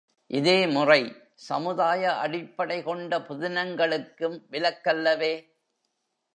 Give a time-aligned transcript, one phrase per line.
[0.31, 1.01] இதே முறை,
[1.35, 5.33] சமுதாய அடிப்படை கொண்ட புதினங்களுக்கும் விலக்கல்லவே!